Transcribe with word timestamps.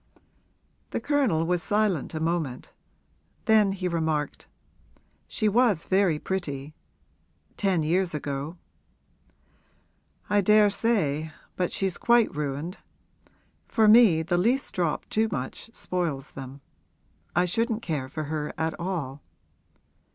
The 0.89 0.99
Colonel 0.99 1.45
was 1.45 1.61
silent 1.61 2.15
a 2.15 2.19
moment; 2.19 2.73
then 3.45 3.71
he 3.73 3.87
remarked, 3.87 4.47
'She 5.27 5.47
was 5.47 5.85
very 5.85 6.17
pretty 6.17 6.73
ten 7.55 7.83
years 7.83 8.15
ago.' 8.15 8.57
'I 10.27 10.41
daresay, 10.41 11.29
but 11.55 11.71
she's 11.71 11.99
quite 11.99 12.35
ruined. 12.35 12.79
For 13.67 13.87
me 13.87 14.23
the 14.23 14.39
least 14.39 14.73
drop 14.73 15.07
too 15.07 15.27
much 15.31 15.69
spoils 15.71 16.31
them; 16.31 16.61
I 17.35 17.45
shouldn't 17.45 17.83
care 17.83 18.09
for 18.09 18.23
her 18.23 18.55
at 18.57 18.73
all.' 18.79 19.21